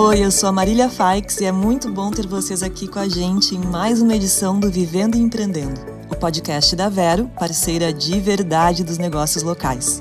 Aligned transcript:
Oi, 0.00 0.24
eu 0.24 0.30
sou 0.30 0.48
a 0.48 0.52
Marília 0.52 0.88
Faix 0.88 1.40
e 1.40 1.44
é 1.44 1.50
muito 1.50 1.90
bom 1.90 2.12
ter 2.12 2.24
vocês 2.24 2.62
aqui 2.62 2.86
com 2.86 3.00
a 3.00 3.08
gente 3.08 3.56
em 3.56 3.58
mais 3.58 4.00
uma 4.00 4.14
edição 4.14 4.58
do 4.58 4.70
Vivendo 4.70 5.16
e 5.16 5.20
Empreendendo, 5.20 5.80
o 6.08 6.14
podcast 6.14 6.76
da 6.76 6.88
Vero, 6.88 7.28
parceira 7.36 7.92
de 7.92 8.20
verdade 8.20 8.84
dos 8.84 8.96
negócios 8.96 9.42
locais. 9.42 10.00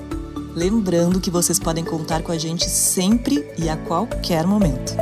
Lembrando 0.53 1.19
que 1.19 1.31
vocês 1.31 1.57
podem 1.57 1.83
contar 1.83 2.21
com 2.21 2.31
a 2.31 2.37
gente 2.37 2.69
sempre 2.69 3.43
e 3.57 3.67
a 3.67 3.75
qualquer 3.75 4.45
momento. 4.45 4.95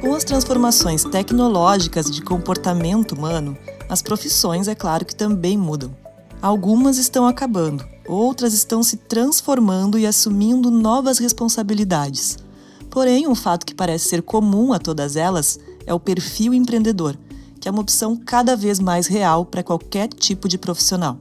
Com 0.00 0.12
as 0.12 0.24
transformações 0.24 1.04
tecnológicas 1.04 2.10
de 2.10 2.20
comportamento 2.20 3.12
humano, 3.12 3.56
as 3.88 4.02
profissões, 4.02 4.66
é 4.66 4.74
claro 4.74 5.04
que 5.04 5.14
também 5.14 5.56
mudam. 5.56 5.96
Algumas 6.42 6.98
estão 6.98 7.28
acabando, 7.28 7.86
outras 8.08 8.52
estão 8.52 8.82
se 8.82 8.96
transformando 8.96 9.96
e 9.96 10.04
assumindo 10.04 10.68
novas 10.68 11.18
responsabilidades. 11.18 12.44
Porém, 12.96 13.28
um 13.28 13.34
fato 13.34 13.66
que 13.66 13.74
parece 13.74 14.08
ser 14.08 14.22
comum 14.22 14.72
a 14.72 14.78
todas 14.78 15.16
elas 15.16 15.58
é 15.86 15.92
o 15.92 16.00
perfil 16.00 16.54
empreendedor, 16.54 17.14
que 17.60 17.68
é 17.68 17.70
uma 17.70 17.82
opção 17.82 18.16
cada 18.16 18.56
vez 18.56 18.80
mais 18.80 19.06
real 19.06 19.44
para 19.44 19.62
qualquer 19.62 20.08
tipo 20.08 20.48
de 20.48 20.56
profissional. 20.56 21.18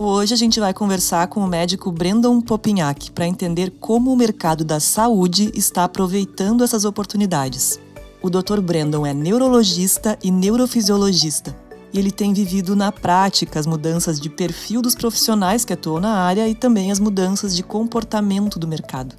Hoje 0.00 0.32
a 0.32 0.38
gente 0.38 0.58
vai 0.58 0.72
conversar 0.72 1.26
com 1.26 1.40
o 1.40 1.46
médico 1.46 1.92
Brandon 1.92 2.40
Popinhac 2.40 3.10
para 3.10 3.26
entender 3.26 3.74
como 3.78 4.10
o 4.10 4.16
mercado 4.16 4.64
da 4.64 4.80
saúde 4.80 5.52
está 5.54 5.84
aproveitando 5.84 6.64
essas 6.64 6.86
oportunidades. 6.86 7.78
O 8.22 8.30
Dr. 8.30 8.62
Brandon 8.62 9.04
é 9.04 9.12
neurologista 9.12 10.18
e 10.24 10.30
neurofisiologista 10.30 11.54
e 11.92 11.98
ele 11.98 12.10
tem 12.10 12.32
vivido 12.32 12.74
na 12.74 12.90
prática 12.90 13.60
as 13.60 13.66
mudanças 13.66 14.18
de 14.18 14.30
perfil 14.30 14.80
dos 14.80 14.94
profissionais 14.94 15.62
que 15.62 15.74
atuam 15.74 16.00
na 16.00 16.14
área 16.14 16.48
e 16.48 16.54
também 16.54 16.90
as 16.90 16.98
mudanças 16.98 17.54
de 17.54 17.62
comportamento 17.62 18.58
do 18.58 18.66
mercado. 18.66 19.14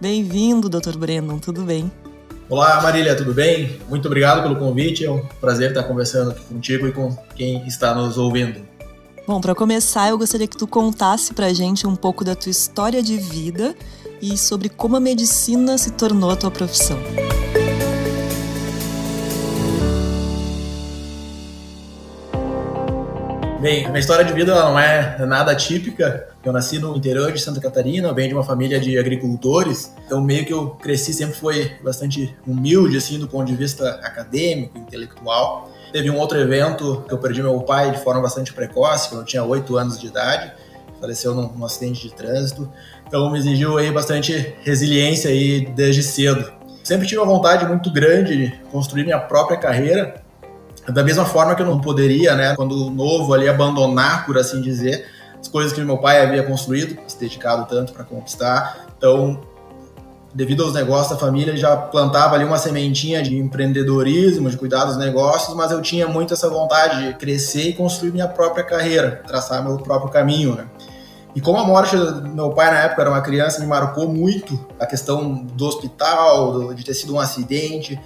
Bem-vindo, 0.00 0.68
Dr. 0.68 0.98
Brandon, 0.98 1.38
tudo 1.38 1.62
bem? 1.62 1.90
Olá, 2.50 2.82
Marília, 2.82 3.16
tudo 3.16 3.32
bem? 3.32 3.80
Muito 3.88 4.06
obrigado 4.06 4.42
pelo 4.42 4.56
convite, 4.56 5.04
é 5.04 5.10
um 5.10 5.24
prazer 5.40 5.70
estar 5.70 5.84
conversando 5.84 6.32
aqui 6.32 6.44
contigo 6.44 6.86
e 6.86 6.92
com 6.92 7.16
quem 7.34 7.66
está 7.66 7.94
nos 7.94 8.18
ouvindo. 8.18 8.60
Bom, 9.26 9.40
para 9.40 9.54
começar, 9.54 10.10
eu 10.10 10.18
gostaria 10.18 10.46
que 10.46 10.56
tu 10.56 10.66
contasse 10.66 11.32
para 11.32 11.46
a 11.46 11.52
gente 11.52 11.86
um 11.86 11.96
pouco 11.96 12.24
da 12.24 12.34
tua 12.34 12.50
história 12.50 13.02
de 13.02 13.16
vida 13.16 13.74
e 14.20 14.36
sobre 14.36 14.68
como 14.68 14.96
a 14.96 15.00
medicina 15.00 15.78
se 15.78 15.92
tornou 15.92 16.30
a 16.30 16.36
tua 16.36 16.50
profissão. 16.50 16.98
Bem, 23.66 23.84
minha 23.88 23.98
história 23.98 24.24
de 24.24 24.32
vida 24.32 24.54
não 24.54 24.78
é 24.78 25.26
nada 25.26 25.52
típica. 25.52 26.28
Eu 26.44 26.52
nasci 26.52 26.78
no 26.78 26.96
interior 26.96 27.32
de 27.32 27.40
Santa 27.40 27.60
Catarina, 27.60 28.12
venho 28.12 28.28
de 28.28 28.34
uma 28.34 28.44
família 28.44 28.78
de 28.78 28.96
agricultores, 28.96 29.92
então 30.06 30.22
meio 30.22 30.46
que 30.46 30.52
eu 30.52 30.70
cresci 30.76 31.12
sempre 31.12 31.36
foi 31.36 31.72
bastante 31.82 32.32
humilde 32.46 32.96
assim 32.96 33.18
do 33.18 33.26
ponto 33.26 33.46
de 33.46 33.56
vista 33.56 33.98
acadêmico, 34.04 34.78
intelectual. 34.78 35.68
Teve 35.92 36.08
um 36.08 36.16
outro 36.16 36.38
evento 36.38 37.04
que 37.08 37.12
eu 37.12 37.18
perdi 37.18 37.42
meu 37.42 37.58
pai 37.58 37.90
de 37.90 37.98
forma 37.98 38.22
bastante 38.22 38.52
precoce, 38.52 39.08
quando 39.08 39.22
eu 39.22 39.26
tinha 39.26 39.42
8 39.42 39.76
anos 39.76 39.98
de 39.98 40.06
idade, 40.06 40.52
faleceu 41.00 41.34
num, 41.34 41.48
num 41.48 41.64
acidente 41.64 42.08
de 42.08 42.14
trânsito. 42.14 42.70
Então 43.08 43.28
me 43.32 43.38
exigiu 43.40 43.78
aí 43.78 43.90
bastante 43.90 44.54
resiliência 44.62 45.28
aí 45.28 45.66
desde 45.74 46.04
cedo. 46.04 46.52
Sempre 46.84 47.08
tive 47.08 47.20
uma 47.20 47.26
vontade 47.26 47.66
muito 47.66 47.92
grande 47.92 48.36
de 48.36 48.56
construir 48.70 49.02
minha 49.02 49.18
própria 49.18 49.58
carreira 49.58 50.24
da 50.88 51.02
mesma 51.02 51.24
forma 51.24 51.54
que 51.54 51.62
eu 51.62 51.66
não 51.66 51.80
poderia, 51.80 52.34
né, 52.34 52.54
quando 52.54 52.90
novo 52.90 53.34
ali, 53.34 53.48
abandonar, 53.48 54.24
por 54.26 54.38
assim 54.38 54.60
dizer, 54.60 55.06
as 55.40 55.48
coisas 55.48 55.72
que 55.72 55.80
meu 55.80 55.98
pai 55.98 56.22
havia 56.22 56.42
construído, 56.42 56.96
se 57.06 57.18
dedicado 57.18 57.66
tanto 57.68 57.92
para 57.92 58.04
conquistar. 58.04 58.86
Então, 58.96 59.40
devido 60.34 60.62
aos 60.64 60.74
negócios 60.74 61.10
da 61.10 61.16
família, 61.16 61.56
já 61.56 61.76
plantava 61.76 62.34
ali 62.34 62.44
uma 62.44 62.58
sementinha 62.58 63.22
de 63.22 63.36
empreendedorismo, 63.36 64.50
de 64.50 64.56
cuidar 64.56 64.84
dos 64.84 64.96
negócios, 64.96 65.56
mas 65.56 65.70
eu 65.70 65.80
tinha 65.80 66.06
muito 66.06 66.34
essa 66.34 66.48
vontade 66.48 67.06
de 67.06 67.14
crescer 67.14 67.68
e 67.68 67.72
construir 67.72 68.12
minha 68.12 68.28
própria 68.28 68.62
carreira, 68.62 69.22
traçar 69.26 69.64
meu 69.64 69.78
próprio 69.78 70.10
caminho, 70.10 70.54
né? 70.54 70.66
E 71.34 71.40
como 71.40 71.58
a 71.58 71.64
morte 71.64 71.96
do 71.96 72.28
meu 72.28 72.50
pai 72.50 72.70
na 72.70 72.80
época 72.80 73.02
era 73.02 73.10
uma 73.10 73.20
criança, 73.20 73.60
me 73.60 73.66
marcou 73.66 74.08
muito 74.08 74.58
a 74.80 74.86
questão 74.86 75.34
do 75.34 75.66
hospital, 75.66 76.72
de 76.72 76.82
ter 76.82 76.94
sido 76.94 77.14
um 77.14 77.20
acidente. 77.20 78.00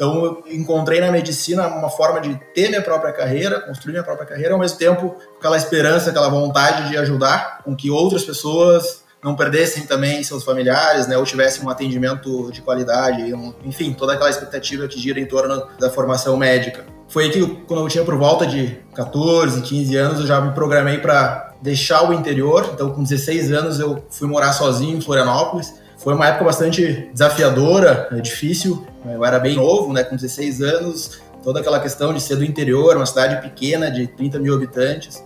Então, 0.00 0.24
eu 0.24 0.44
encontrei 0.50 0.98
na 0.98 1.12
medicina 1.12 1.66
uma 1.66 1.90
forma 1.90 2.22
de 2.22 2.34
ter 2.54 2.70
minha 2.70 2.80
própria 2.80 3.12
carreira, 3.12 3.60
construir 3.60 3.92
minha 3.92 4.02
própria 4.02 4.26
carreira, 4.26 4.54
ao 4.54 4.58
mesmo 4.58 4.78
tempo 4.78 5.14
aquela 5.38 5.58
esperança, 5.58 6.08
aquela 6.08 6.30
vontade 6.30 6.88
de 6.88 6.96
ajudar 6.96 7.60
com 7.62 7.76
que 7.76 7.90
outras 7.90 8.24
pessoas 8.24 9.04
não 9.22 9.36
perdessem 9.36 9.82
também 9.82 10.24
seus 10.24 10.42
familiares, 10.42 11.06
né, 11.06 11.18
ou 11.18 11.24
tivessem 11.24 11.62
um 11.62 11.68
atendimento 11.68 12.50
de 12.50 12.62
qualidade, 12.62 13.30
enfim, 13.62 13.92
toda 13.92 14.14
aquela 14.14 14.30
expectativa 14.30 14.88
que 14.88 14.98
gira 14.98 15.20
em 15.20 15.26
torno 15.26 15.66
da 15.78 15.90
formação 15.90 16.34
médica. 16.34 16.86
Foi 17.06 17.24
aí 17.24 17.30
que, 17.30 17.46
quando 17.66 17.82
eu 17.82 17.88
tinha 17.88 18.02
por 18.02 18.16
volta 18.16 18.46
de 18.46 18.78
14, 18.94 19.60
15 19.60 19.96
anos, 19.96 20.20
eu 20.20 20.26
já 20.26 20.40
me 20.40 20.54
programei 20.54 20.96
para 20.96 21.52
deixar 21.60 22.08
o 22.08 22.14
interior. 22.14 22.70
Então, 22.72 22.90
com 22.90 23.02
16 23.02 23.52
anos, 23.52 23.78
eu 23.78 24.02
fui 24.08 24.26
morar 24.26 24.54
sozinho 24.54 24.96
em 24.96 25.00
Florianópolis 25.02 25.74
foi 26.02 26.14
uma 26.14 26.26
época 26.26 26.46
bastante 26.46 27.10
desafiadora, 27.12 28.08
é 28.10 28.20
difícil. 28.20 28.86
Eu 29.04 29.22
era 29.22 29.38
bem 29.38 29.54
novo, 29.54 29.92
né, 29.92 30.02
com 30.02 30.16
16 30.16 30.62
anos, 30.62 31.20
toda 31.42 31.60
aquela 31.60 31.78
questão 31.78 32.14
de 32.14 32.22
ser 32.22 32.36
do 32.36 32.44
interior, 32.44 32.96
uma 32.96 33.04
cidade 33.04 33.40
pequena 33.42 33.90
de 33.90 34.06
30 34.06 34.38
mil 34.38 34.54
habitantes. 34.54 35.22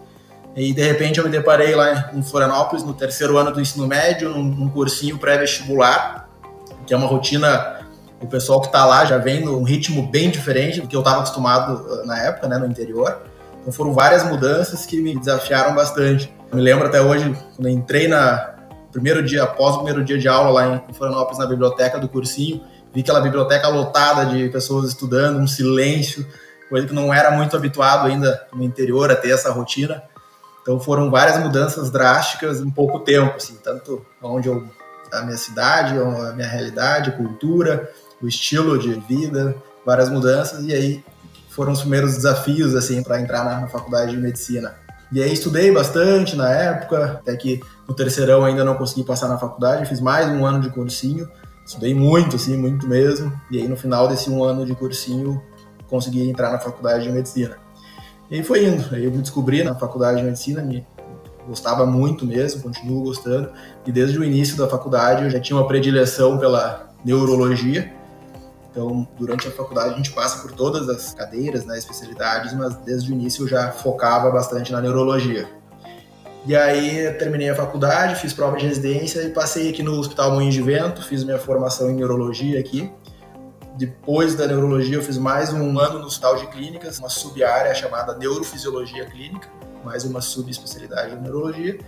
E 0.57 0.73
de 0.73 0.83
repente 0.83 1.19
eu 1.19 1.25
me 1.25 1.31
deparei 1.31 1.77
lá 1.77 2.11
em 2.13 2.23
Florianópolis, 2.23 2.85
no 2.85 2.93
terceiro 2.93 3.39
ano 3.39 3.53
do 3.53 3.61
ensino 3.61 3.87
médio, 3.87 4.31
num, 4.31 4.43
num 4.43 4.69
cursinho 4.69 5.17
pré-vestibular, 5.17 6.29
que 6.87 6.93
é 6.93 6.97
uma 6.97 7.07
rotina. 7.07 7.81
O 8.21 8.27
pessoal 8.27 8.61
que 8.61 8.67
está 8.67 8.85
lá 8.85 9.05
já 9.05 9.19
vem 9.19 9.45
num 9.45 9.63
ritmo 9.63 10.09
bem 10.11 10.29
diferente 10.29 10.81
do 10.81 10.89
que 10.89 10.97
eu 10.97 11.01
estava 11.01 11.19
acostumado 11.19 11.85
uh, 11.85 12.07
na 12.07 12.19
época, 12.19 12.49
né, 12.49 12.59
no 12.59 12.67
interior. 12.67 13.23
Então 13.61 13.73
foram 13.73 13.93
várias 13.93 14.25
mudanças 14.25 14.87
que 14.87 15.01
me 15.01 15.17
desafiaram 15.17 15.75
bastante. 15.75 16.35
Eu 16.51 16.57
me 16.57 16.63
lembro 16.63 16.87
até 16.87 17.01
hoje, 17.01 17.37
quando 17.57 17.69
entrei 17.69 18.09
na, 18.09 18.54
primeiro 18.95 19.25
dia, 19.25 19.43
após 19.43 19.75
o 19.75 19.79
primeiro 19.79 20.05
dia 20.05 20.17
de 20.17 20.29
aula 20.29 20.51
lá 20.51 20.83
em 20.89 20.95
Florianópolis, 20.95 21.39
na 21.39 21.47
biblioteca 21.47 21.99
do 21.99 22.09
cursinho, 22.09 22.63
vi 22.93 23.01
aquela 23.01 23.21
biblioteca 23.21 23.67
lotada 23.67 24.25
de 24.25 24.49
pessoas 24.51 24.89
estudando, 24.89 25.41
um 25.41 25.49
silêncio, 25.49 26.25
coisa 26.69 26.87
que 26.87 26.95
não 26.95 27.13
era 27.13 27.33
muito 27.33 27.57
habituado 27.57 28.07
ainda 28.07 28.47
no 28.53 28.63
interior 28.63 29.11
a 29.11 29.17
ter 29.17 29.31
essa 29.31 29.51
rotina. 29.51 30.01
Então 30.63 30.79
foram 30.79 31.11
várias 31.11 31.39
mudanças 31.39 31.91
drásticas 31.91 32.61
em 32.61 32.71
pouco 32.71 33.01
tempo, 33.01 33.35
assim, 33.37 33.59
tanto 33.63 34.07
onde 34.23 34.49
eu 34.49 34.65
a 35.13 35.23
minha 35.23 35.37
cidade, 35.37 35.99
a 35.99 36.33
minha 36.33 36.49
realidade, 36.49 37.13
cultura, 37.13 37.91
o 38.23 38.27
estilo 38.27 38.79
de 38.79 38.95
vida, 39.01 39.55
várias 39.85 40.09
mudanças 40.09 40.65
e 40.65 40.73
aí 40.73 41.05
foram 41.51 41.73
os 41.73 41.81
primeiros 41.81 42.15
desafios 42.15 42.75
assim 42.75 43.03
para 43.03 43.21
entrar 43.21 43.45
na 43.45 43.67
faculdade 43.69 44.13
de 44.13 44.17
medicina. 44.17 44.84
E 45.15 45.23
aí 45.23 45.33
estudei 45.33 45.71
bastante 45.71 46.35
na 46.35 46.51
época, 46.51 47.21
até 47.21 47.37
que 47.37 47.61
no 47.87 47.95
terceirão 47.95 48.45
ainda 48.45 48.65
não 48.65 48.75
consegui 48.75 49.05
passar 49.05 49.29
na 49.29 49.39
faculdade, 49.39 49.87
fiz 49.87 50.01
mais 50.01 50.27
um 50.27 50.45
ano 50.45 50.61
de 50.61 50.69
cursinho, 50.71 51.29
estudei 51.65 51.95
muito, 51.95 52.35
assim, 52.35 52.57
muito 52.57 52.89
mesmo, 52.89 53.33
e 53.49 53.59
aí 53.59 53.69
no 53.69 53.77
final 53.77 54.09
desse 54.09 54.29
um 54.29 54.43
ano 54.43 54.67
de 54.67 54.75
cursinho 54.75 55.41
consegui 55.89 56.29
entrar 56.29 56.51
na 56.51 56.59
faculdade 56.59 57.05
de 57.05 57.13
medicina. 57.13 57.59
E 58.29 58.43
foi 58.43 58.67
indo, 58.67 58.93
aí 58.93 59.05
eu 59.05 59.13
me 59.13 59.19
descobri 59.19 59.63
na 59.63 59.77
faculdade 59.77 60.19
de 60.19 60.25
medicina, 60.25 60.61
me 60.63 60.85
gostava 61.47 61.87
muito 61.87 62.27
mesmo, 62.27 62.61
continuo 62.61 63.05
gostando, 63.05 63.53
e 63.87 63.93
desde 63.93 64.19
o 64.19 64.25
início 64.25 64.57
da 64.57 64.67
faculdade 64.67 65.23
eu 65.23 65.31
já 65.31 65.39
tinha 65.39 65.57
uma 65.57 65.69
predileção 65.69 66.39
pela 66.39 66.89
neurologia, 67.05 67.95
então, 68.75 69.07
durante 69.17 69.47
a 69.47 69.53
faculdade, 69.53 69.95
a 69.95 69.97
gente 69.97 70.11
passa 70.11 70.43
por 70.43 70.51
todas 70.51 70.89
as 70.89 71.15
cadeiras, 71.15 71.65
né, 71.65 71.79
especialidades, 71.79 72.53
mas 72.55 72.75
desde 72.79 73.13
o 73.13 73.15
início 73.15 73.45
eu 73.45 73.49
já 73.49 73.71
focava 73.71 74.29
bastante 74.33 74.73
na 74.73 74.81
neurologia. 74.81 75.49
E 76.45 76.57
aí, 76.57 77.09
terminei 77.13 77.49
a 77.49 77.55
faculdade, 77.55 78.17
fiz 78.17 78.33
prova 78.33 78.57
de 78.57 78.67
residência 78.67 79.23
e 79.23 79.31
passei 79.31 79.71
aqui 79.71 79.81
no 79.81 79.93
Hospital 79.93 80.33
Moinhos 80.33 80.55
de 80.55 80.61
Vento, 80.61 81.05
fiz 81.05 81.23
minha 81.23 81.39
formação 81.39 81.89
em 81.89 81.95
neurologia 81.95 82.59
aqui. 82.59 82.93
Depois 83.79 84.35
da 84.35 84.45
neurologia, 84.49 84.97
eu 84.97 85.03
fiz 85.03 85.19
mais 85.19 85.53
um 85.53 85.79
ano 85.79 86.01
no 86.01 86.07
Hospital 86.07 86.37
de 86.37 86.49
Clínicas, 86.49 86.99
uma 86.99 87.09
sub-área 87.09 87.73
chamada 87.77 88.17
Neurofisiologia 88.19 89.07
Clínica, 89.07 89.49
mais 89.85 90.05
uma 90.05 90.21
subespecialidade 90.21 91.15
de 91.15 91.23
neurologia. 91.23 91.79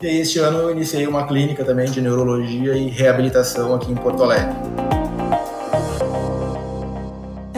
E 0.00 0.06
aí, 0.06 0.20
este 0.20 0.38
ano, 0.38 0.58
eu 0.58 0.70
iniciei 0.70 1.06
uma 1.06 1.26
clínica 1.26 1.66
também 1.66 1.90
de 1.90 2.00
neurologia 2.00 2.72
e 2.72 2.88
reabilitação 2.88 3.74
aqui 3.74 3.92
em 3.92 3.96
Porto 3.96 4.24
Alegre. 4.24 4.89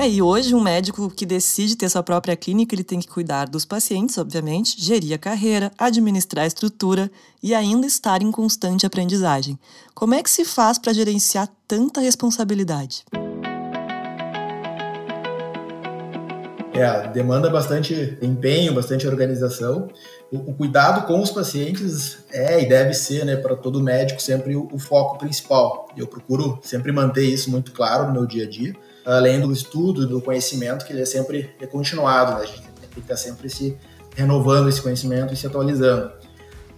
É, 0.03 0.11
e 0.11 0.21
hoje 0.21 0.53
um 0.53 0.61
médico 0.61 1.09
que 1.09 1.25
decide 1.25 1.77
ter 1.77 1.89
sua 1.89 2.03
própria 2.03 2.35
clínica, 2.35 2.75
ele 2.75 2.83
tem 2.83 2.99
que 2.99 3.07
cuidar 3.07 3.49
dos 3.49 3.65
pacientes, 3.65 4.19
obviamente, 4.19 4.75
gerir 4.77 5.15
a 5.15 5.19
carreira, 5.19 5.71
administrar 5.79 6.43
a 6.43 6.49
estrutura 6.49 7.09
e 7.41 7.55
ainda 7.55 7.87
estar 7.87 8.21
em 8.21 8.33
constante 8.33 8.85
aprendizagem. 8.85 9.57
Como 9.95 10.13
é 10.13 10.21
que 10.21 10.29
se 10.29 10.45
faz 10.45 10.77
para 10.77 10.93
gerenciar 10.93 11.49
tanta 11.69 12.01
responsabilidade? 12.01 13.05
É, 16.75 17.09
demanda 17.09 17.51
bastante 17.51 18.17
empenho, 18.23 18.75
bastante 18.75 19.07
organização. 19.07 19.89
O, 20.31 20.51
o, 20.51 20.55
cuidado 20.55 21.07
com 21.07 21.21
os 21.21 21.31
pacientes 21.31 22.25
é 22.33 22.63
e 22.63 22.69
deve 22.69 22.95
ser, 22.95 23.27
né, 23.27 23.37
para 23.37 23.55
todo 23.55 23.83
médico, 23.83 24.23
sempre 24.23 24.57
o, 24.57 24.69
o 24.73 24.79
foco 24.79 25.19
principal. 25.19 25.89
Eu 25.97 26.07
procuro 26.07 26.59
sempre 26.63 26.91
manter 26.91 27.27
isso 27.27 27.51
muito 27.51 27.73
claro 27.73 28.07
no 28.07 28.13
meu 28.13 28.27
dia 28.27 28.45
a 28.45 28.49
dia, 28.49 28.75
além 29.05 29.39
do 29.39 29.53
estudo, 29.53 30.07
do 30.07 30.23
conhecimento, 30.23 30.87
que 30.87 30.95
ele 30.95 31.03
é 31.03 31.07
sempre 31.07 31.51
é 31.61 31.67
continuado. 31.67 32.39
Né? 32.39 32.45
A 32.45 32.47
gente 32.47 32.63
tem 32.63 32.89
que 32.89 33.01
estar 33.01 33.17
sempre 33.17 33.51
se 33.51 33.77
renovando 34.17 34.71
esse 34.71 34.81
conhecimento 34.81 35.35
e 35.35 35.37
se 35.37 35.47
atualizando. 35.47 36.11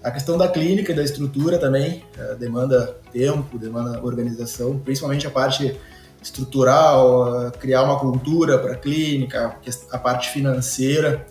A 0.02 0.10
questão 0.10 0.36
da 0.36 0.48
clínica 0.48 0.90
e 0.90 0.94
da 0.94 1.04
estrutura 1.04 1.56
também 1.56 2.04
é, 2.18 2.34
demanda 2.34 2.96
tempo, 3.12 3.56
demanda 3.56 4.04
organização, 4.04 4.78
principalmente 4.78 5.26
a 5.26 5.30
parte 5.30 5.78
estrutural, 6.24 7.52
criar 7.60 7.82
uma 7.82 7.98
cultura 7.98 8.58
para 8.58 8.72
a 8.72 8.76
clínica, 8.76 9.56
a 9.90 9.98
parte 9.98 10.30
financeira. 10.30 11.24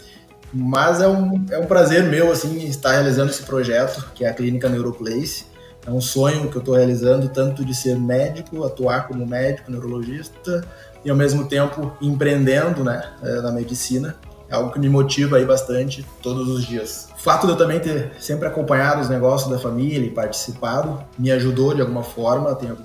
Mas 0.53 1.01
é 1.01 1.07
um, 1.07 1.45
é 1.49 1.57
um 1.57 1.65
prazer 1.65 2.03
meu 2.03 2.31
assim 2.31 2.65
estar 2.65 2.91
realizando 2.91 3.31
esse 3.31 3.41
projeto, 3.41 4.11
que 4.13 4.23
é 4.23 4.29
a 4.29 4.33
Clínica 4.33 4.69
Neuroplace. 4.69 5.45
É 5.85 5.89
um 5.89 5.99
sonho 5.99 6.47
que 6.49 6.55
eu 6.55 6.59
estou 6.59 6.75
realizando, 6.75 7.27
tanto 7.27 7.65
de 7.65 7.75
ser 7.75 7.97
médico, 7.97 8.63
atuar 8.63 9.07
como 9.07 9.25
médico, 9.25 9.69
neurologista, 9.69 10.63
e 11.03 11.09
ao 11.09 11.15
mesmo 11.15 11.45
tempo 11.45 11.91
empreendendo 11.99 12.83
né, 12.83 13.03
é, 13.21 13.41
na 13.41 13.51
medicina. 13.51 14.15
É 14.47 14.55
algo 14.55 14.71
que 14.71 14.79
me 14.79 14.87
motiva 14.87 15.37
aí 15.37 15.45
bastante 15.45 16.05
todos 16.21 16.47
os 16.47 16.63
dias. 16.63 17.09
O 17.17 17.19
fato 17.19 17.47
de 17.47 17.53
eu 17.53 17.57
também 17.57 17.79
ter 17.79 18.11
sempre 18.19 18.47
acompanhado 18.47 19.01
os 19.01 19.09
negócios 19.09 19.49
da 19.49 19.57
família 19.57 20.05
e 20.05 20.11
participado 20.11 21.03
me 21.17 21.31
ajudou 21.31 21.73
de 21.73 21.81
alguma 21.81 22.03
forma, 22.03 22.53
tenho 22.53 22.77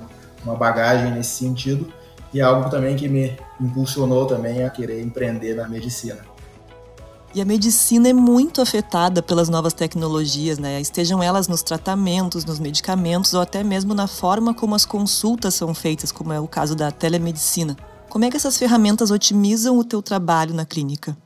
uma 0.43 0.57
bagagem 0.57 1.13
nesse 1.13 1.37
sentido 1.37 1.93
e 2.33 2.41
é 2.41 2.43
algo 2.43 2.69
também 2.71 2.97
que 2.97 3.09
me 3.09 3.37
impulsionou 3.61 4.27
também 4.27 4.65
a 4.65 4.71
querer 4.71 5.03
empreender 5.03 5.55
na 5.55 5.69
medicina. 5.69 6.21
E 7.35 7.43
a 7.43 7.45
medicina 7.45 8.09
é 8.09 8.13
muito 8.13 8.63
afetada 8.63 9.23
pelas 9.23 9.49
novas 9.51 9.75
tecnologias, 9.75 10.59
né? 10.59 10.81
Estejam 10.81 11.23
elas 11.23 11.47
nos 11.47 11.63
tratamentos, 11.63 12.45
nos 12.45 12.59
medicamentos 12.59 13.35
ou 13.35 13.41
até 13.41 13.63
mesmo 13.63 13.93
na 13.93 14.07
forma 14.07 14.55
como 14.55 14.75
as 14.75 14.87
consultas 14.87 15.55
são 15.55 15.75
feitas, 15.75 16.11
como 16.11 16.33
é 16.33 16.41
o 16.41 16.49
caso 16.49 16.75
da 16.75 16.91
telemedicina. 16.91 17.77
Como 18.09 18.25
é 18.25 18.31
que 18.31 18.37
essas 18.37 18.57
ferramentas 18.57 19.11
otimizam 19.11 19.79
o 19.79 19.85
teu 19.85 20.01
trabalho 20.01 20.55
na 20.55 20.65
clínica? 20.65 21.17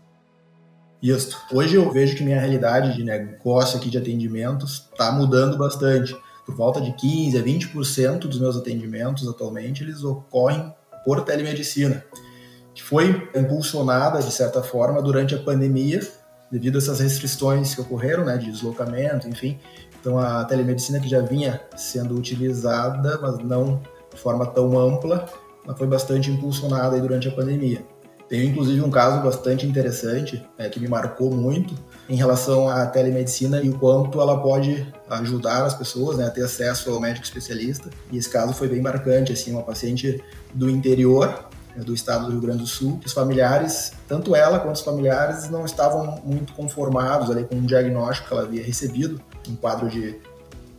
Isso. 1.00 1.36
Hoje 1.52 1.76
eu 1.76 1.90
vejo 1.92 2.16
que 2.16 2.24
minha 2.24 2.40
realidade 2.40 2.96
de 2.96 3.04
negócio 3.04 3.76
aqui 3.76 3.88
de 3.88 3.98
atendimentos 3.98 4.88
está 4.92 5.12
mudando 5.12 5.56
bastante. 5.56 6.16
Por 6.44 6.56
volta 6.56 6.80
de 6.80 6.92
15 6.92 7.38
a 7.38 7.42
20% 7.42 8.18
dos 8.20 8.40
meus 8.40 8.56
atendimentos 8.56 9.28
atualmente 9.28 9.84
eles 9.84 10.02
ocorrem 10.02 10.72
por 11.04 11.24
telemedicina, 11.24 12.04
que 12.74 12.82
foi 12.82 13.28
impulsionada, 13.34 14.20
de 14.20 14.32
certa 14.32 14.62
forma, 14.62 15.02
durante 15.02 15.34
a 15.34 15.38
pandemia, 15.38 16.00
devido 16.50 16.76
a 16.76 16.78
essas 16.78 17.00
restrições 17.00 17.74
que 17.74 17.80
ocorreram, 17.80 18.24
né, 18.24 18.36
de 18.36 18.50
deslocamento, 18.50 19.28
enfim. 19.28 19.58
Então, 20.00 20.18
a 20.18 20.44
telemedicina 20.44 21.00
que 21.00 21.08
já 21.08 21.20
vinha 21.20 21.60
sendo 21.76 22.14
utilizada, 22.16 23.18
mas 23.20 23.38
não 23.38 23.80
de 24.12 24.20
forma 24.20 24.46
tão 24.46 24.78
ampla, 24.78 25.28
ela 25.64 25.76
foi 25.76 25.86
bastante 25.86 26.30
impulsionada 26.30 27.00
durante 27.00 27.28
a 27.28 27.32
pandemia. 27.32 27.84
Tenho 28.32 28.48
inclusive 28.48 28.80
um 28.80 28.90
caso 28.90 29.22
bastante 29.22 29.66
interessante 29.66 30.42
é, 30.56 30.66
que 30.66 30.80
me 30.80 30.88
marcou 30.88 31.30
muito 31.30 31.74
em 32.08 32.16
relação 32.16 32.66
à 32.66 32.86
telemedicina 32.86 33.60
e 33.60 33.68
o 33.68 33.78
quanto 33.78 34.22
ela 34.22 34.40
pode 34.40 34.90
ajudar 35.06 35.66
as 35.66 35.74
pessoas 35.74 36.16
né, 36.16 36.24
a 36.24 36.30
ter 36.30 36.42
acesso 36.42 36.90
ao 36.90 36.98
médico 36.98 37.26
especialista. 37.26 37.90
E 38.10 38.16
esse 38.16 38.30
caso 38.30 38.54
foi 38.54 38.68
bem 38.68 38.80
marcante, 38.80 39.34
assim, 39.34 39.52
uma 39.52 39.62
paciente 39.62 40.24
do 40.54 40.70
interior 40.70 41.44
né, 41.76 41.84
do 41.84 41.92
estado 41.92 42.24
do 42.24 42.32
Rio 42.32 42.40
Grande 42.40 42.60
do 42.60 42.66
Sul. 42.66 42.98
Os 43.04 43.12
familiares, 43.12 43.92
tanto 44.08 44.34
ela 44.34 44.58
quanto 44.58 44.76
os 44.76 44.82
familiares, 44.82 45.50
não 45.50 45.66
estavam 45.66 46.18
muito 46.24 46.54
conformados 46.54 47.30
ali 47.30 47.44
com 47.44 47.56
o 47.56 47.60
diagnóstico 47.60 48.28
que 48.28 48.32
ela 48.32 48.44
havia 48.44 48.64
recebido, 48.64 49.20
um 49.46 49.54
quadro 49.54 49.90
de 49.90 50.18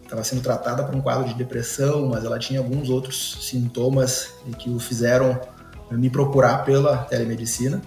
estava 0.02 0.24
sendo 0.24 0.42
tratada 0.42 0.84
por 0.84 0.96
um 0.96 1.02
quadro 1.02 1.28
de 1.28 1.34
depressão, 1.34 2.08
mas 2.08 2.24
ela 2.24 2.38
tinha 2.38 2.60
alguns 2.60 2.90
outros 2.90 3.38
sintomas 3.42 4.30
que 4.58 4.70
o 4.70 4.80
fizeram 4.80 5.40
me 5.92 6.10
procurar 6.10 6.66
pela 6.66 6.98
telemedicina. 6.98 7.82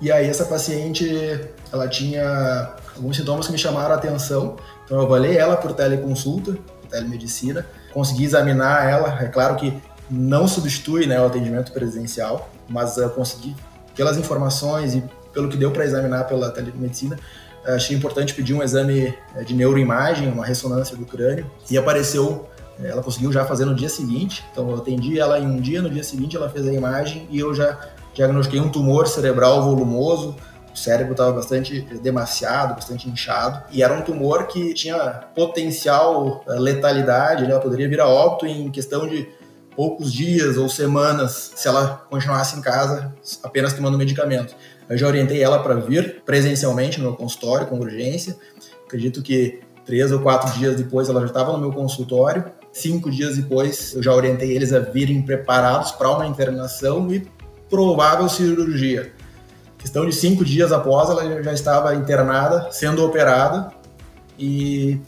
E 0.00 0.12
aí 0.12 0.26
essa 0.26 0.44
paciente, 0.44 1.40
ela 1.72 1.88
tinha 1.88 2.74
alguns 2.94 3.16
sintomas 3.16 3.46
que 3.46 3.52
me 3.52 3.58
chamaram 3.58 3.94
a 3.94 3.98
atenção. 3.98 4.56
Então 4.84 4.98
eu 4.98 5.04
avaliei 5.04 5.36
ela 5.36 5.56
por 5.56 5.72
teleconsulta, 5.72 6.56
telemedicina, 6.88 7.66
consegui 7.92 8.24
examinar 8.24 8.88
ela. 8.88 9.22
É 9.22 9.26
claro 9.26 9.56
que 9.56 9.76
não 10.10 10.48
substitui 10.48 11.06
né, 11.06 11.20
o 11.20 11.26
atendimento 11.26 11.72
presencial, 11.72 12.48
mas 12.68 12.96
eu 12.96 13.10
consegui, 13.10 13.54
pelas 13.94 14.16
informações 14.16 14.94
e 14.94 15.02
pelo 15.32 15.48
que 15.48 15.56
deu 15.56 15.70
para 15.70 15.84
examinar 15.84 16.24
pela 16.24 16.50
telemedicina, 16.50 17.18
achei 17.64 17.96
importante 17.96 18.34
pedir 18.34 18.54
um 18.54 18.62
exame 18.62 19.14
eh, 19.36 19.44
de 19.44 19.54
neuroimagem, 19.54 20.30
uma 20.30 20.44
ressonância 20.44 20.96
do 20.96 21.04
crânio, 21.04 21.50
e 21.70 21.76
apareceu 21.76 22.48
ela 22.82 23.02
conseguiu 23.02 23.32
já 23.32 23.44
fazer 23.44 23.64
no 23.64 23.74
dia 23.74 23.88
seguinte, 23.88 24.44
então 24.52 24.70
eu 24.70 24.76
atendi 24.76 25.18
ela 25.18 25.38
em 25.38 25.46
um 25.46 25.60
dia, 25.60 25.82
no 25.82 25.90
dia 25.90 26.04
seguinte 26.04 26.36
ela 26.36 26.48
fez 26.48 26.66
a 26.66 26.72
imagem 26.72 27.26
e 27.30 27.38
eu 27.38 27.52
já 27.52 27.78
diagnostiquei 28.14 28.60
um 28.60 28.70
tumor 28.70 29.06
cerebral 29.08 29.62
volumoso, 29.62 30.36
o 30.72 30.76
cérebro 30.76 31.12
estava 31.12 31.32
bastante 31.32 31.80
demasiado, 32.02 32.74
bastante 32.74 33.08
inchado, 33.08 33.62
e 33.72 33.82
era 33.82 33.92
um 33.92 34.02
tumor 34.02 34.46
que 34.46 34.72
tinha 34.74 34.96
potencial 35.34 36.44
eh, 36.46 36.52
letalidade, 36.54 37.44
né? 37.44 37.50
ela 37.50 37.60
poderia 37.60 37.88
vir 37.88 38.00
a 38.00 38.06
óbito 38.06 38.46
em 38.46 38.70
questão 38.70 39.08
de 39.08 39.28
poucos 39.74 40.12
dias 40.12 40.56
ou 40.56 40.68
semanas 40.68 41.52
se 41.54 41.66
ela 41.68 42.04
continuasse 42.10 42.56
em 42.56 42.60
casa 42.60 43.12
apenas 43.42 43.72
tomando 43.72 43.98
medicamento. 43.98 44.54
Eu 44.88 44.96
já 44.96 45.06
orientei 45.06 45.42
ela 45.42 45.62
para 45.62 45.74
vir 45.74 46.22
presencialmente 46.24 46.98
no 46.98 47.08
meu 47.08 47.16
consultório 47.16 47.66
com 47.66 47.78
urgência. 47.78 48.36
Acredito 48.86 49.22
que 49.22 49.60
três 49.84 50.10
ou 50.10 50.20
quatro 50.20 50.52
dias 50.58 50.76
depois 50.76 51.08
ela 51.08 51.20
já 51.20 51.26
estava 51.26 51.52
no 51.52 51.58
meu 51.58 51.72
consultório 51.72 52.44
Cinco 52.72 53.10
dias 53.10 53.36
depois, 53.36 53.94
eu 53.94 54.02
já 54.02 54.12
orientei 54.12 54.52
eles 54.54 54.72
a 54.72 54.78
virem 54.78 55.22
preparados 55.22 55.92
para 55.92 56.10
uma 56.10 56.26
internação 56.26 57.12
e 57.12 57.26
provável 57.68 58.28
cirurgia. 58.28 59.12
Questão 59.78 60.06
de 60.06 60.14
cinco 60.14 60.44
dias 60.44 60.72
após, 60.72 61.08
ela 61.08 61.42
já 61.42 61.52
estava 61.52 61.94
internada, 61.94 62.68
sendo 62.72 63.04
operada, 63.04 63.72
e 64.38 65.00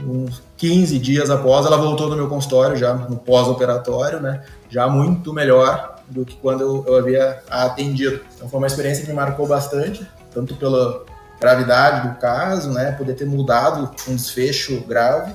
uns 0.00 0.42
15 0.56 0.98
dias 0.98 1.30
após, 1.30 1.64
ela 1.64 1.76
voltou 1.76 2.08
no 2.08 2.16
meu 2.16 2.28
consultório, 2.28 2.76
já 2.76 2.94
no 2.94 3.16
pós-operatório, 3.16 4.20
né? 4.20 4.44
Já 4.68 4.88
muito 4.88 5.32
melhor 5.32 5.96
do 6.08 6.24
que 6.24 6.36
quando 6.36 6.84
eu, 6.86 6.96
havia 6.96 7.42
atendido. 7.48 8.20
Então 8.36 8.48
foi 8.48 8.58
uma 8.58 8.66
experiência 8.66 9.04
que 9.04 9.10
me 9.10 9.16
marcou 9.16 9.46
bastante, 9.46 10.06
tanto 10.32 10.54
pela 10.56 11.04
gravidade 11.40 12.08
do 12.08 12.16
caso, 12.16 12.70
né? 12.70 12.92
Poder 12.92 13.14
ter 13.14 13.26
mudado 13.26 13.90
um 14.08 14.14
desfecho 14.14 14.80
grave, 14.86 15.32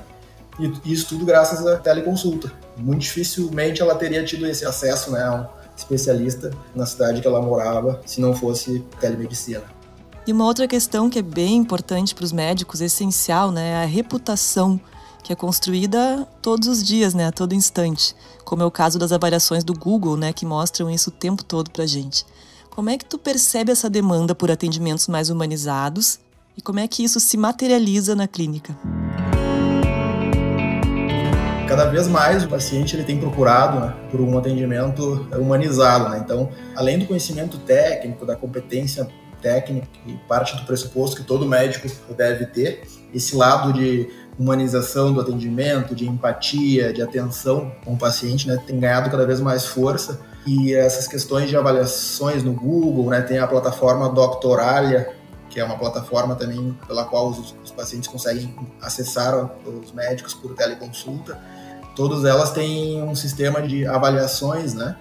e 0.61 0.93
isso 0.93 1.07
tudo 1.09 1.25
graças 1.25 1.65
à 1.65 1.77
teleconsulta. 1.77 2.51
Muito 2.77 3.01
dificilmente 3.01 3.81
ela 3.81 3.95
teria 3.95 4.23
tido 4.23 4.45
esse 4.45 4.65
acesso 4.65 5.11
né, 5.11 5.23
a 5.23 5.33
um 5.33 5.61
especialista 5.75 6.51
na 6.75 6.85
cidade 6.85 7.21
que 7.21 7.27
ela 7.27 7.41
morava 7.41 8.01
se 8.05 8.21
não 8.21 8.33
fosse 8.33 8.85
telemedicina. 8.99 9.63
E 10.25 10.31
uma 10.31 10.45
outra 10.45 10.67
questão 10.67 11.09
que 11.09 11.19
é 11.19 11.23
bem 11.23 11.55
importante 11.55 12.13
para 12.13 12.23
os 12.23 12.31
médicos, 12.31 12.79
essencial, 12.79 13.51
né, 13.51 13.71
é 13.71 13.83
a 13.83 13.85
reputação 13.85 14.79
que 15.23 15.33
é 15.33 15.35
construída 15.35 16.27
todos 16.41 16.67
os 16.67 16.83
dias, 16.83 17.13
né, 17.13 17.27
a 17.27 17.31
todo 17.31 17.53
instante, 17.53 18.15
como 18.43 18.61
é 18.63 18.65
o 18.65 18.71
caso 18.71 18.99
das 18.99 19.11
avaliações 19.11 19.63
do 19.63 19.73
Google, 19.73 20.17
né, 20.17 20.33
que 20.33 20.45
mostram 20.45 20.89
isso 20.89 21.09
o 21.09 21.13
tempo 21.13 21.43
todo 21.43 21.71
para 21.71 21.85
gente. 21.85 22.25
Como 22.69 22.89
é 22.89 22.97
que 22.97 23.05
tu 23.05 23.17
percebe 23.17 23.71
essa 23.71 23.89
demanda 23.89 24.33
por 24.33 24.49
atendimentos 24.49 25.07
mais 25.07 25.29
humanizados 25.29 26.19
e 26.57 26.61
como 26.61 26.79
é 26.79 26.87
que 26.87 27.03
isso 27.03 27.19
se 27.19 27.37
materializa 27.37 28.15
na 28.15 28.27
clínica? 28.27 28.75
Cada 31.71 31.85
vez 31.85 32.05
mais 32.05 32.43
o 32.43 32.49
paciente 32.49 32.97
ele 32.97 33.05
tem 33.05 33.17
procurado 33.17 33.79
né, 33.79 33.93
por 34.11 34.19
um 34.19 34.37
atendimento 34.37 35.25
humanizado. 35.33 36.09
Né? 36.09 36.21
Então, 36.21 36.49
além 36.75 36.99
do 36.99 37.05
conhecimento 37.05 37.57
técnico, 37.59 38.25
da 38.25 38.35
competência 38.35 39.07
técnica 39.41 39.87
e 40.05 40.11
parte 40.27 40.53
do 40.57 40.65
pressuposto 40.65 41.15
que 41.15 41.23
todo 41.23 41.45
médico 41.45 41.87
deve 42.13 42.45
ter, 42.47 42.83
esse 43.13 43.37
lado 43.37 43.71
de 43.71 44.09
humanização 44.37 45.13
do 45.13 45.21
atendimento, 45.21 45.95
de 45.95 46.05
empatia, 46.05 46.91
de 46.91 47.01
atenção 47.01 47.71
com 47.85 47.93
o 47.93 47.97
paciente, 47.97 48.49
né, 48.49 48.61
tem 48.67 48.77
ganhado 48.77 49.09
cada 49.09 49.25
vez 49.25 49.39
mais 49.39 49.65
força. 49.65 50.19
E 50.45 50.73
essas 50.73 51.07
questões 51.07 51.49
de 51.49 51.55
avaliações 51.55 52.43
no 52.43 52.51
Google, 52.51 53.11
né, 53.11 53.21
tem 53.21 53.39
a 53.39 53.47
plataforma 53.47 54.09
Doctoralia, 54.09 55.15
que 55.49 55.57
é 55.57 55.63
uma 55.63 55.77
plataforma 55.77 56.35
também 56.35 56.77
pela 56.85 57.05
qual 57.05 57.29
os, 57.29 57.55
os 57.63 57.71
pacientes 57.71 58.09
conseguem 58.09 58.53
acessar 58.81 59.51
os 59.65 59.93
médicos 59.93 60.33
por 60.33 60.53
teleconsulta 60.53 61.39
todas 61.95 62.25
elas 62.25 62.51
têm 62.51 63.01
um 63.03 63.15
sistema 63.15 63.61
de 63.61 63.85
avaliações, 63.85 64.73
né? 64.73 64.95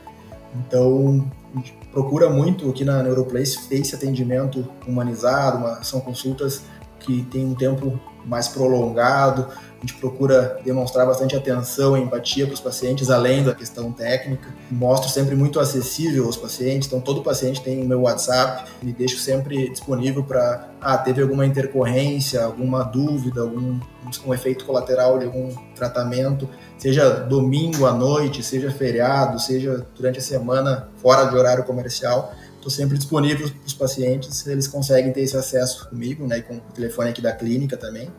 Então, 0.55 1.31
a 1.55 1.59
gente 1.59 1.73
procura 1.93 2.29
muito 2.29 2.69
aqui 2.69 2.85
na 2.85 3.03
Neuroplace 3.03 3.59
esse 3.71 3.95
atendimento 3.95 4.67
humanizado, 4.87 5.59
uma, 5.59 5.83
são 5.83 6.01
consultas 6.01 6.63
que 7.01 7.23
tem 7.25 7.45
um 7.45 7.55
tempo 7.55 7.99
mais 8.25 8.49
prolongado, 8.49 9.47
a 9.49 9.81
gente 9.81 9.95
procura 9.95 10.59
demonstrar 10.63 11.07
bastante 11.07 11.35
atenção 11.35 11.97
e 11.97 12.03
empatia 12.03 12.45
para 12.45 12.53
os 12.53 12.61
pacientes, 12.61 13.09
além 13.09 13.43
da 13.43 13.55
questão 13.55 13.91
técnica. 13.91 14.55
Mostro 14.71 15.09
sempre 15.09 15.35
muito 15.35 15.59
acessível 15.59 16.27
aos 16.27 16.37
pacientes, 16.37 16.87
então 16.87 17.01
todo 17.01 17.23
paciente 17.23 17.63
tem 17.63 17.83
o 17.83 17.87
meu 17.87 18.03
WhatsApp, 18.03 18.71
me 18.83 18.93
deixo 18.93 19.19
sempre 19.19 19.71
disponível 19.71 20.23
para, 20.23 20.69
ah, 20.81 20.99
teve 20.99 21.23
alguma 21.23 21.47
intercorrência, 21.47 22.45
alguma 22.45 22.83
dúvida, 22.83 23.41
algum 23.41 23.81
um 24.27 24.35
efeito 24.35 24.65
colateral 24.65 25.19
de 25.19 25.27
algum 25.27 25.55
tratamento, 25.75 26.49
seja 26.77 27.09
domingo 27.11 27.87
à 27.87 27.93
noite, 27.93 28.43
seja 28.43 28.71
feriado, 28.71 29.39
seja 29.39 29.87
durante 29.95 30.19
a 30.19 30.23
semana 30.23 30.89
fora 30.97 31.25
de 31.27 31.37
horário 31.37 31.65
comercial. 31.65 32.35
Estou 32.61 32.71
sempre 32.71 32.99
disponível 32.99 33.49
para 33.49 33.67
os 33.67 33.73
pacientes, 33.73 34.47
eles 34.47 34.69
conseguem 34.69 35.11
ter 35.15 35.23
esse 35.23 35.35
acesso 35.35 35.89
comigo, 35.89 36.27
né, 36.27 36.43
com 36.43 36.57
o 36.57 36.61
telefone 36.75 37.09
aqui 37.09 37.23
da 37.23 37.33
clínica 37.33 37.75
também. 37.75 38.13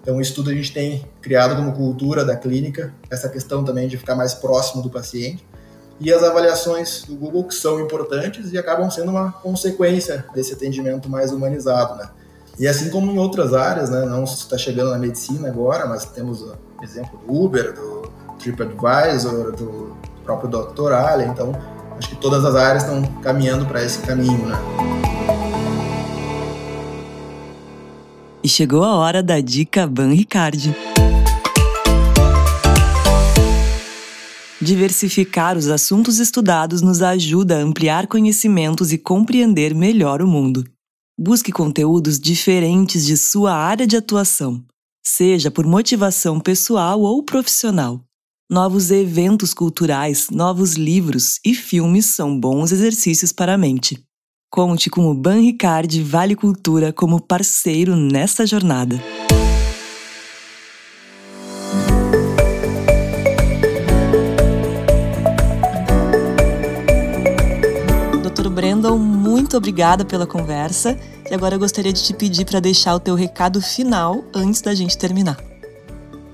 Então, 0.00 0.18
o 0.18 0.20
estudo 0.20 0.50
a 0.50 0.54
gente 0.54 0.72
tem 0.72 1.04
criado 1.20 1.56
como 1.56 1.72
cultura 1.72 2.24
da 2.24 2.36
clínica, 2.36 2.94
essa 3.10 3.28
questão 3.28 3.64
também 3.64 3.88
de 3.88 3.96
ficar 3.96 4.14
mais 4.14 4.34
próximo 4.34 4.84
do 4.84 4.88
paciente. 4.88 5.44
E 5.98 6.12
as 6.12 6.22
avaliações 6.22 7.02
do 7.02 7.16
Google 7.16 7.42
que 7.44 7.54
são 7.56 7.80
importantes 7.80 8.52
e 8.52 8.58
acabam 8.58 8.88
sendo 8.88 9.10
uma 9.10 9.32
consequência 9.32 10.24
desse 10.32 10.52
atendimento 10.52 11.08
mais 11.10 11.32
humanizado, 11.32 11.96
né? 11.96 12.08
E 12.60 12.68
assim 12.68 12.88
como 12.88 13.10
em 13.10 13.18
outras 13.18 13.52
áreas, 13.52 13.90
né, 13.90 14.04
não 14.04 14.22
está 14.22 14.56
chegando 14.56 14.90
na 14.90 14.98
medicina 14.98 15.48
agora, 15.48 15.86
mas 15.86 16.04
temos 16.04 16.40
o 16.40 16.56
exemplo 16.82 17.18
do 17.18 17.32
Uber, 17.32 17.74
do 17.74 18.12
TripAdvisor, 18.38 19.56
do 19.56 19.96
próprio 20.24 20.48
Dr. 20.48 20.92
Allen, 20.92 21.30
então 21.30 21.52
acho 22.02 22.08
que 22.08 22.16
todas 22.16 22.44
as 22.44 22.56
áreas 22.56 22.82
estão 22.82 23.02
caminhando 23.22 23.64
para 23.64 23.84
esse 23.84 24.00
caminho, 24.00 24.46
né? 24.46 24.58
E 28.42 28.48
chegou 28.48 28.82
a 28.82 28.96
hora 28.96 29.22
da 29.22 29.40
dica 29.40 29.86
Ban 29.86 30.12
Ricard. 30.12 30.74
Diversificar 34.60 35.56
os 35.56 35.68
assuntos 35.68 36.18
estudados 36.18 36.82
nos 36.82 37.02
ajuda 37.02 37.58
a 37.58 37.62
ampliar 37.62 38.08
conhecimentos 38.08 38.92
e 38.92 38.98
compreender 38.98 39.74
melhor 39.74 40.20
o 40.20 40.26
mundo. 40.26 40.64
Busque 41.18 41.52
conteúdos 41.52 42.18
diferentes 42.18 43.04
de 43.04 43.16
sua 43.16 43.54
área 43.54 43.86
de 43.86 43.96
atuação, 43.96 44.64
seja 45.04 45.50
por 45.50 45.66
motivação 45.66 46.40
pessoal 46.40 47.00
ou 47.00 47.22
profissional. 47.22 48.00
Novos 48.52 48.90
eventos 48.90 49.54
culturais, 49.54 50.28
novos 50.30 50.74
livros 50.74 51.40
e 51.42 51.54
filmes 51.54 52.14
são 52.14 52.38
bons 52.38 52.70
exercícios 52.70 53.32
para 53.32 53.54
a 53.54 53.56
mente. 53.56 54.04
Conte 54.50 54.90
com 54.90 55.10
o 55.10 55.14
Banricard 55.14 56.02
Vale 56.02 56.36
Cultura 56.36 56.92
como 56.92 57.18
parceiro 57.18 57.96
nesta 57.96 58.46
jornada. 58.46 59.02
Doutor 68.22 68.50
Brandon, 68.50 68.98
muito 68.98 69.56
obrigada 69.56 70.04
pela 70.04 70.26
conversa 70.26 71.00
e 71.30 71.34
agora 71.34 71.54
eu 71.54 71.58
gostaria 71.58 71.90
de 71.90 72.04
te 72.04 72.12
pedir 72.12 72.44
para 72.44 72.60
deixar 72.60 72.94
o 72.94 73.00
teu 73.00 73.14
recado 73.14 73.62
final 73.62 74.22
antes 74.34 74.60
da 74.60 74.74
gente 74.74 74.98
terminar. 74.98 75.51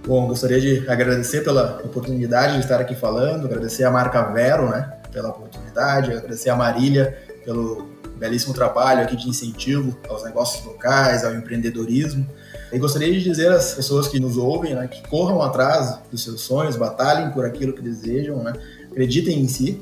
Bom, 0.09 0.27
gostaria 0.27 0.59
de 0.59 0.89
agradecer 0.89 1.45
pela 1.45 1.83
oportunidade 1.85 2.55
de 2.55 2.61
estar 2.61 2.81
aqui 2.81 2.95
falando, 2.95 3.45
agradecer 3.45 3.85
a 3.85 3.91
marca 3.91 4.23
Vero, 4.33 4.71
né, 4.71 4.91
pela 5.13 5.29
oportunidade, 5.29 6.11
agradecer 6.11 6.49
a 6.49 6.57
Marília 6.57 7.15
pelo 7.45 7.87
belíssimo 8.17 8.55
trabalho 8.55 9.03
aqui 9.03 9.15
de 9.15 9.29
incentivo 9.29 9.95
aos 10.09 10.25
negócios 10.25 10.65
locais, 10.65 11.27
ao 11.27 11.35
empreendedorismo. 11.35 12.27
E 12.73 12.79
gostaria 12.79 13.13
de 13.13 13.23
dizer 13.23 13.53
às 13.53 13.75
pessoas 13.75 14.09
que 14.09 14.19
nos 14.19 14.39
ouvem, 14.39 14.75
né, 14.75 14.89
que 14.89 15.07
corram 15.07 15.43
atrás 15.43 15.99
dos 16.11 16.25
seus 16.25 16.41
sonhos, 16.41 16.75
batalhem 16.75 17.31
por 17.33 17.45
aquilo 17.45 17.75
que 17.75 17.83
desejam, 17.83 18.43
né, 18.43 18.55
acreditem 18.91 19.39
em 19.39 19.47
si, 19.47 19.79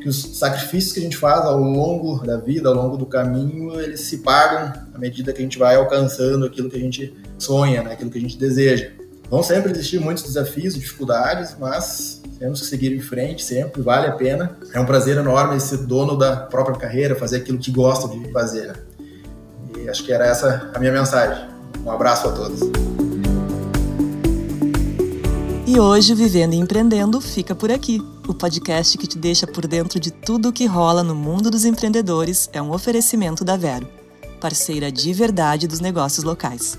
que 0.00 0.08
os 0.08 0.38
sacrifícios 0.38 0.92
que 0.92 0.98
a 0.98 1.02
gente 1.04 1.16
faz 1.16 1.44
ao 1.44 1.56
longo 1.56 2.26
da 2.26 2.36
vida, 2.36 2.68
ao 2.68 2.74
longo 2.74 2.96
do 2.96 3.06
caminho, 3.06 3.80
eles 3.80 4.00
se 4.00 4.18
pagam 4.18 4.72
à 4.92 4.98
medida 4.98 5.32
que 5.32 5.38
a 5.38 5.42
gente 5.42 5.56
vai 5.56 5.76
alcançando 5.76 6.44
aquilo 6.44 6.68
que 6.68 6.76
a 6.76 6.80
gente 6.80 7.16
sonha, 7.38 7.84
né, 7.84 7.92
aquilo 7.92 8.10
que 8.10 8.18
a 8.18 8.20
gente 8.20 8.36
deseja. 8.36 8.90
Vão 9.30 9.42
sempre 9.42 9.70
existir 9.70 10.00
muitos 10.00 10.22
desafios 10.22 10.74
e 10.74 10.78
dificuldades, 10.78 11.54
mas 11.60 12.22
temos 12.38 12.60
que 12.60 12.66
seguir 12.66 12.94
em 12.94 13.00
frente 13.00 13.44
sempre, 13.44 13.82
vale 13.82 14.06
a 14.06 14.12
pena. 14.12 14.56
É 14.72 14.80
um 14.80 14.86
prazer 14.86 15.18
enorme 15.18 15.60
ser 15.60 15.78
dono 15.78 16.16
da 16.16 16.36
própria 16.36 16.76
carreira, 16.76 17.14
fazer 17.14 17.38
aquilo 17.38 17.58
que 17.58 17.70
gosta 17.70 18.08
de 18.08 18.32
fazer. 18.32 18.74
E 19.76 19.88
acho 19.88 20.02
que 20.02 20.12
era 20.12 20.24
essa 20.26 20.70
a 20.74 20.78
minha 20.78 20.92
mensagem. 20.92 21.46
Um 21.84 21.90
abraço 21.90 22.28
a 22.28 22.32
todos. 22.32 22.60
E 25.66 25.78
hoje, 25.78 26.14
Vivendo 26.14 26.54
e 26.54 26.56
Empreendendo 26.56 27.20
fica 27.20 27.54
por 27.54 27.70
aqui. 27.70 28.00
O 28.26 28.32
podcast 28.32 28.96
que 28.96 29.06
te 29.06 29.18
deixa 29.18 29.46
por 29.46 29.66
dentro 29.66 30.00
de 30.00 30.10
tudo 30.10 30.48
o 30.48 30.52
que 30.52 30.64
rola 30.64 31.02
no 31.02 31.14
mundo 31.14 31.50
dos 31.50 31.66
empreendedores 31.66 32.48
é 32.54 32.62
um 32.62 32.72
oferecimento 32.72 33.44
da 33.44 33.56
Vero, 33.56 33.86
parceira 34.40 34.90
de 34.90 35.12
verdade 35.12 35.68
dos 35.68 35.80
negócios 35.80 36.24
locais. 36.24 36.78